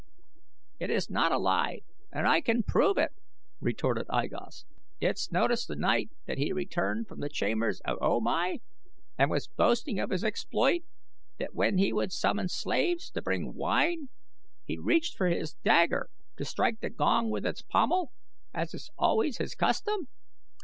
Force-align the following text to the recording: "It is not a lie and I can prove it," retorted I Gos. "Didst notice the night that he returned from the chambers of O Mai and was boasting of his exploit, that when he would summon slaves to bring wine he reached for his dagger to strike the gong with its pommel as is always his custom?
"It 0.79 0.89
is 0.89 1.11
not 1.11 1.31
a 1.31 1.37
lie 1.37 1.81
and 2.11 2.27
I 2.27 2.41
can 2.41 2.63
prove 2.63 2.97
it," 2.97 3.11
retorted 3.59 4.07
I 4.09 4.25
Gos. 4.25 4.65
"Didst 4.99 5.31
notice 5.31 5.67
the 5.67 5.75
night 5.75 6.09
that 6.25 6.39
he 6.39 6.51
returned 6.51 7.07
from 7.07 7.19
the 7.19 7.29
chambers 7.29 7.81
of 7.81 7.99
O 8.01 8.19
Mai 8.19 8.61
and 9.15 9.29
was 9.29 9.47
boasting 9.47 9.99
of 9.99 10.09
his 10.09 10.23
exploit, 10.23 10.81
that 11.37 11.53
when 11.53 11.77
he 11.77 11.93
would 11.93 12.11
summon 12.11 12.47
slaves 12.47 13.11
to 13.11 13.21
bring 13.21 13.53
wine 13.53 14.09
he 14.65 14.79
reached 14.79 15.15
for 15.15 15.27
his 15.27 15.53
dagger 15.63 16.09
to 16.35 16.45
strike 16.45 16.79
the 16.79 16.89
gong 16.89 17.29
with 17.29 17.45
its 17.45 17.61
pommel 17.61 18.11
as 18.55 18.73
is 18.73 18.89
always 18.97 19.37
his 19.37 19.53
custom? 19.53 20.07